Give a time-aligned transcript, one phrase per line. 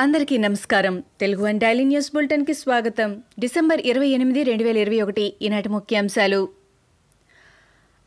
[0.00, 1.02] అందరికీ నమస్కారం.
[1.20, 3.22] Telugu one daily news బులెటిన్కి స్వాగతం.
[3.38, 6.48] డిసెంబర్ ఇరవై ఎనిమిది రెండు వేల ఇరవై ఒకటి ఈనాటి ముఖ్యాంశాలు.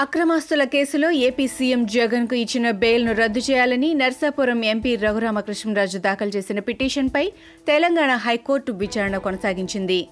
[0.00, 7.32] అక్రమాస్తుల కేసులో ఏపీ సీఎం జగన్కు ఇచ్చిన బెయిల్ను రద్దు చేయాలని నర్సాపురం ఎంపీ రఘురామకృష్ణరాజు దాఖలు చేసిన పిటిషన్పై
[7.66, 10.08] తెలంగాణ హైకోర్టు విచారణ కొనసాగించింది.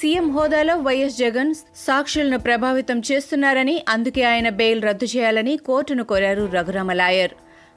[0.00, 6.92] సీఎం హోదాలో వైఎస్ జగన్ సాక్షులను ప్రభావితం చేస్తున్నారని అందుకే ఆయన బెయిల్ రద్దు చేయాలని కోర్టును కోరారు రఘురామ
[6.92, 7.30] లాయర్.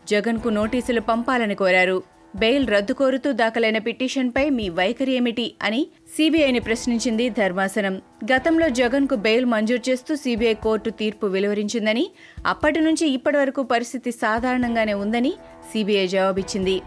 [0.07, 2.14] జగన్కు నోటీసులు పంపాలని కోరారు.
[2.35, 8.01] బెయిల్ రద్దు కోరుతూ దాఖలైన పిటిషన్పై మీ వైఖరి ఏమిటి అని సీబీఐని ప్రశ్నించింది ధర్మాసనం.
[8.31, 12.11] గతంలో జగన్కు బెయిల్ మంజూరు చేస్తూ సీబీఐ కోర్టు తీర్పు వెలువరించిందని
[12.45, 15.33] అప్పటి నుంచి ఇప్పటి వరకు పరిస్థితి సాధారణంగానే ఉందని
[15.73, 16.81] సీబీఐ జవాబిచ్చింది.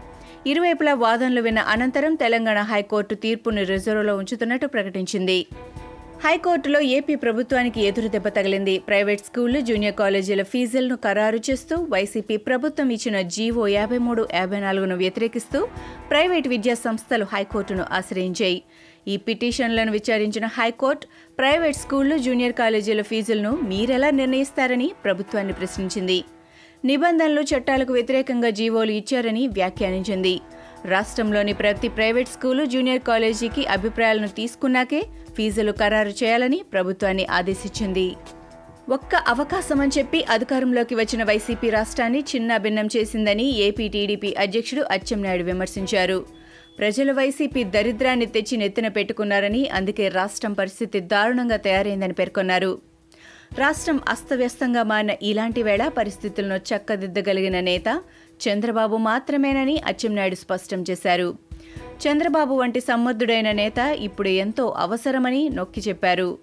[0.47, 5.45] ఇరువైపులా వాదనలు విన్న అనంతరం తెలంగాణ హైకోర్టు తీర్పును రిజర్వ్లో ఉంచుతున్నట్టు ప్రకటించింది.
[6.23, 8.79] హైకోర్టులో ఏపీ ప్రభుత్వానికి ఎదురు దెబ్బ తగిలింది.
[8.79, 14.95] ప్రైవేట్ స్కూళ్ళు జూనియర్ కాలేజీల ఫీజులను ఖరారు చేస్తూ వైసీపీ ప్రభుత్వం ఇచ్చిన జీవో యాభై మూడు యాభై నాలుగును
[14.95, 15.59] వ్యతిరేకిస్తూ
[16.09, 18.61] ప్రైవేట్ విద్యా సంస్థలు హైకోర్టును ఆశ్రయించాయి.
[19.07, 21.07] ఈ పిటిషన్లను విచారించిన హైకోర్టు
[21.39, 26.19] ప్రైవేట్ స్కూళ్ళు జూనియర్ కాలేజీల ఫీజులను మీరెలా నిర్ణయిస్తారని ప్రభుత్వాన్ని ప్రశ్నించింది.
[26.85, 30.35] నిబంధనలు చట్టాలకు వ్యతిరేకంగా జీవోలు ఇచ్చారని వ్యాఖ్యానించింది.
[30.85, 35.01] రాష్ట్రంలోని ప్రతి ప్రైవేట్ స్కూలు జూనియర్ కాలేజీకి అభిప్రాయాలను తీసుకున్నాకే
[35.37, 38.15] ఫీజులు ఖరారు చేయాలని ప్రభుత్వాన్ని ఆదేశించింది.
[38.89, 46.25] ఒక్క అవకాశం అని చెప్పి అధికారంలోకి వచ్చిన వైసీపీ రాష్ట్రాన్ని చిన్నాభిన్నం చేసిందని ఏపీ టీడీపీ అధ్యక్షుడు అచ్చెన్నాయుడు విమర్శించారు.
[46.79, 52.79] ప్రజలు వైసీపీ దరిద్రాన్ని తెచ్చి నెత్తిన పెట్టుకున్నారని అందుకే రాష్ట్రం పరిస్థితి దారుణంగా తయారైందని పేర్కొన్నారు.
[53.57, 58.01] రాష్ట్రం అస్తవ్యస్తంగా మారిన ఇలాంటి వేళ పరిస్థితులను చక్కదిద్దగలిగిన నేత
[58.47, 61.35] చంద్రబాబు మాత్రమేనని అచ్చెన్నాయుడు స్పష్టం చేశారు.
[62.03, 66.37] చంద్రబాబు వంటి సమర్థుడైన నేత ఇప్పుడు ఎంతో అవసరమని నొక్కి చెప్పారు.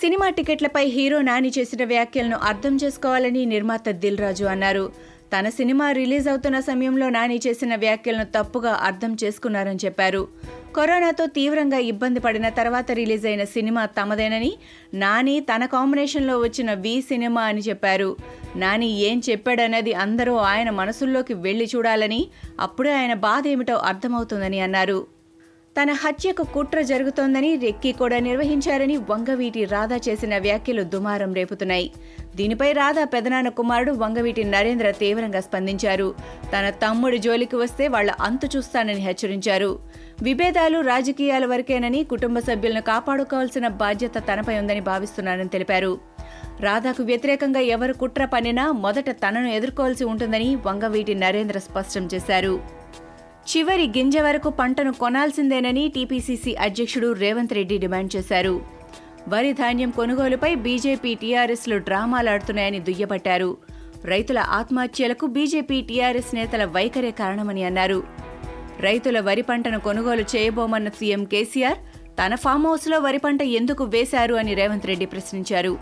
[0.00, 4.92] సినిమా టికెట్లపై హీరో నాని చేసిన వ్యాఖ్యలను అర్థం చేసుకోవాలని నిర్మాత దిల్ రాజు అన్నారు.
[5.34, 10.28] తన సినిమా రిలీజ్ అవుతున్న సమయంలో నాని చేసిన వ్యాఖ్యలను తప్పుగా అర్థం చేసుకున్నారని చెప్పారు.
[10.76, 14.56] కరోనాతో తీవ్రంగా ఇబ్బంది పడిన తర్వాత రిలీజ్ అయిన సినిమా తమదేనని
[14.94, 18.16] నాని తన కాంబినేషన్లో వచ్చిన వి సినిమా అని చెప్పారు.
[18.56, 22.28] నాని ఏం చెప్పాడన్నది అందరూ ఆయన మనసుల్లోకి వెళ్ళి చూడాలని
[22.60, 25.15] అప్పుడే ఆయన బాధ ఏమిటో అర్థమవుతుందని అన్నారు.
[25.82, 31.92] తన హత్యకు కుట్ర జరుగుతోందని రెక్కి కూడా నిర్వహించారని వంగవీటి రాధా చేసిన వ్యాఖ్యలు దుమారం రేపుతున్నాయి.
[32.36, 36.14] దీనిపై రాధా పెదనాన్న కుమారుడు వంగవీటి నరేంద్ర తీవ్రంగా స్పందించారు.
[36.52, 39.78] తన తమ్ముడి జోలికి వస్తే వాళ్ళ అంతు చూస్తానని హెచ్చరించారు.
[40.22, 45.98] విభేదాలు రాజకీయాల వరకేనని కుటుంబ సభ్యులను కాపాడుకోవాల్సిన బాధ్యత తనపై ఉందని భావిస్తున్నానని తెలిపారు.
[46.60, 52.75] రాధాకు వ్యతిరేకంగా ఎవరు కుట్ర పనినా మొదట తనను ఎదుర్కోవాల్సి ఉంటుందని వంగవీటి నరేంద్ర స్పష్టం చేశారు.
[53.50, 58.54] చివరి గింజ వరకు పంటను కొనాల్సిందేనని టీపీసీసీ అధ్యక్షుడు రేవంత్ రెడ్డి డిమాండ్ చేశారు.
[59.32, 63.50] వరి ధాన్యం కొనుగోలుపై బీజేపీ టీఆర్ఎస్లు డ్రామాలాడుతున్నాయని దుయ్యబట్టారు.
[64.12, 68.00] రైతుల ఆత్మహత్యలకు బీజేపీ టీఆర్ఎస్ నేతల వైఖరే కారణమని అన్నారు.
[68.86, 71.78] రైతుల వరి పంటను కొనుగోలు చేయబోమన్న సీఎం కేసీఆర్
[72.20, 75.72] తన ఫామ్ హౌస్లో వరి పంట ఎందుకు వేశారు అని రేవంత్ రెడ్డి ప్రశ్నించారు.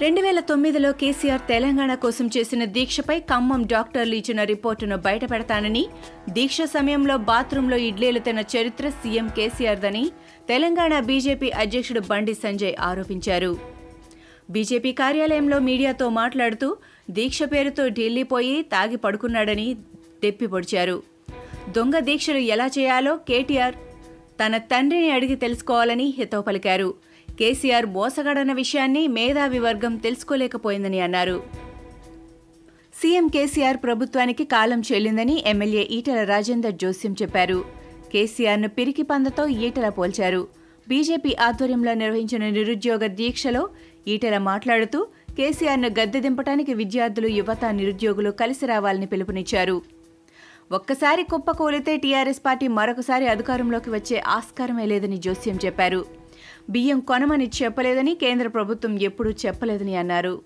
[0.00, 5.84] రెండు వేల తొమ్మిదిలో కేసీఆర్ తెలంగాణ కోసం చేసిన దీక్షపై ఖమ్మం డాక్టర్లు ఇచ్చిన రిపోర్టును బయటపెడతానని
[6.36, 10.04] దీక్ష సమయంలో బాత్రూంలో ఇడ్లీలు తిన్న చరిత్ర సీఎం కేసీఆర్దని
[10.50, 13.50] తెలంగాణ బీజేపీ అధ్యక్షుడు బండి సంజయ్ ఆరోపించారు.
[14.50, 16.68] బీజేపీ కార్యాలయంలో మీడియాతో మాట్లాడుతూ
[17.18, 19.68] దీక్ష పేరుతో ఢిల్లీ పోయి తాగి పడుకున్నాడని
[20.24, 20.98] దెప్పిపొడిచారు
[21.76, 23.76] దొంగ దీక్షలు ఎలా చేయాలో కేటీఆర్
[24.40, 26.88] తన తండ్రిని అడిగి తెలుసుకోవాలని హితవు పలికారు.
[27.40, 31.42] కేసీఆర్ మోసగాడన్న విషయాన్ని మేధావి వర్గం తెలుసుకోలేకపోయిందని అన్నారు.
[33.00, 37.64] సీఎం కేసీఆర్ ప్రభుత్వానికి కాలం చెల్లిందని ఎమ్మెల్యే ఈటల రాజేందర్ జోస్యం చెప్పారు.
[38.12, 40.48] కేసీఆర్ను పిరికి పందతో ఈటల పోల్చారు.
[40.88, 43.68] బీజేపీ ఆధ్వర్యంలో నిర్వహించిన నిరుద్యోగ దీక్షలో
[44.08, 49.82] ఈటల మాట్లాడుతూ కేసీఆర్ను గద్దెదింపడానికి విద్యార్థులు యువత నిరుద్యోగులు కలిసి రావాలని పిలుపునిచ్చారు.
[50.72, 56.25] ఒక్కసారి కుప్పకూలితే టీఆర్ఎస్ పార్టీ మరొకసారి అధికారంలోకి వచ్చే ఆస్కారమే లేదని జోస్యం చెప్పారు.
[56.70, 60.42] బియ్యం కొనమని చెప్పలేదని కేంద్ర ప్రభుత్వం ఎప్పుడూ చెప్పలేదని అన్నారు.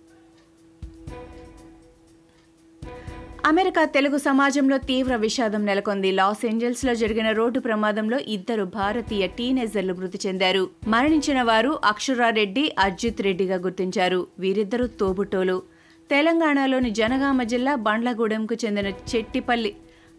[3.46, 6.12] అమెరికా తెలుగు సమాజంలో తీవ్ర విషాదం నెలకొంది.
[6.12, 10.70] లాస్ ఏంజల్స్లో జరిగిన రోడ్డు ప్రమాదంలో ఇద్దరు భారతీయ టీనేజర్లు మృతి చెందారు.
[10.86, 14.26] మరణించిన వారు అక్షరారెడ్డి అర్జిత్ రెడ్డిగా గుర్తించారు.
[14.38, 15.62] వీరిద్దరూ తోబుట్టోలు
[16.10, 19.74] తెలంగాణలోని జనగామ జిల్లా బండ్లగూడెంకు చెందిన చెట్టిపల్లి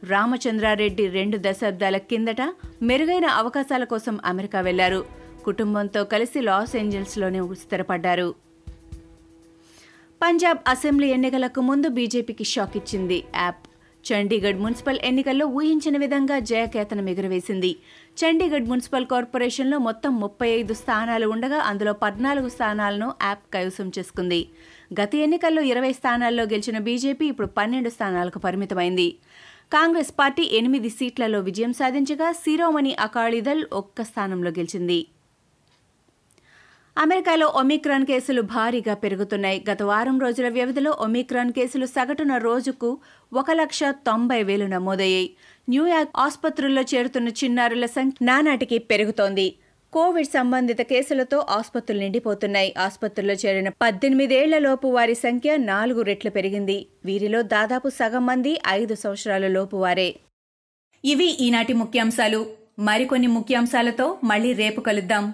[0.10, 2.42] రామచంద్రారెడ్డి రెండు దశాబ్దాల కిందట
[2.82, 5.21] మెరుగైన అవకాశాల కోసం అమెరికా వెళ్ళారు.
[5.46, 8.30] కుటుంబంతో కలిసి లాస్ ఏంజల్స్లోనే స్థిరపడ్డారు
[10.22, 13.62] పంజాబ్ అసెంబ్లీ ఎన్నికలకు ముందు బీజేపీకి షాక్ ఇచ్చింది యాప్.
[14.06, 17.76] చండీగఢ్ మున్సిపల్ ఎన్నికల్లో ఊహించిన విధంగా జయకేతనం ఎగురవేసింది.
[18.20, 24.50] చండీగఢ్ మున్సిపల్ కార్పొరేషన్లో మొత్తం ముప్పై ఐదు స్థానాలు ఉండగా అందులో పద్నాలుగు స్థానాలను యాప్ కైవసం చేసుకుంది.
[25.02, 29.18] గత ఎన్నికల్లో ఇరవై స్థానాల్లో గెలిచిన బీజేపీ ఇప్పుడు పన్నెండు స్థానాలకు పరిమితమైంది.
[29.74, 35.08] కాంగ్రెస్ పార్టీ ఎనిమిది సీట్లలో విజయం సాధించగా శిరోమణి అకాళీదళ్ ఒక్క స్థానంలో గెలిచింది.
[36.98, 39.64] అమెరికాలో ఒమిక్రాన్ కేసులు భారీగా పెరుగుతున్నాయి.
[39.70, 42.90] గత వారం రోజుల వ్యవధిలో ఒమిక్రాన్ కేసులు సగటున రోజుకు
[43.34, 45.30] ఒక లక్ష తొంభై వేలు నమోదయ్యాయి.
[45.70, 49.48] న్యూయార్క్ ఆసుపత్రుల్లో చేరుతున్న చిన్నారుల సంఖ్య నానాటికి పెరుగుతోంది.
[49.94, 52.74] కోవిడ్ సంబంధిత కేసులతో ఆసుపత్రులు నిండిపోతున్నాయి.
[52.78, 56.88] ఆసుపత్రుల్లో చేరిన పద్దెనిమిదేళ్ళలోపు వారి సంఖ్య నాలుగు రెట్లు పెరిగింది.
[57.06, 60.10] వీరిలో దాదాపు సగం మంది ఐదు సంవత్సరాల లోపు వారే.
[61.06, 62.42] ఇవి ఈనాటి ముఖ్యాంశాలు.
[62.80, 65.34] మరికొన్ని ముఖ్యాంశాలతో మళ్ళీ రేపు కలుద్దాం.